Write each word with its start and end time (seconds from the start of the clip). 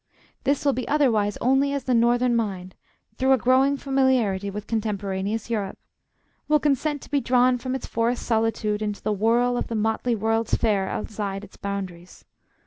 This 0.45 0.65
will 0.65 0.73
be 0.73 0.87
otherwise 0.87 1.37
only 1.41 1.73
as 1.73 1.83
the 1.83 1.93
northern 1.93 2.35
mind, 2.35 2.73
through 3.17 3.33
a 3.33 3.37
growing 3.37 3.77
familiarity 3.77 4.49
with 4.49 4.65
contemporaneous 4.65 5.47
Europe, 5.51 5.77
will 6.47 6.59
consent 6.59 7.03
to 7.03 7.11
be 7.11 7.21
drawn 7.21 7.59
from 7.59 7.75
its 7.75 7.85
forest 7.85 8.23
solitude 8.25 8.81
into 8.81 9.03
the 9.03 9.13
whirl 9.13 9.57
of 9.57 9.67
the 9.67 9.75
motley 9.75 10.15
World's 10.15 10.55
Fair 10.55 10.89
outside 10.89 11.43
its 11.43 11.55
boundaries. 11.55 12.25